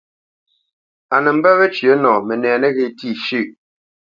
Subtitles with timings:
[1.13, 3.47] A nə mbə́ wecyə̌ nɔ mənɛ nəghé tî shʉ̂ʼ.